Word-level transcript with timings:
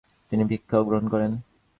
তিনি 0.31 0.43
ভিক্ষাও 0.43 0.83
গ্রহণ 0.83 1.05
করেন। 1.07 1.31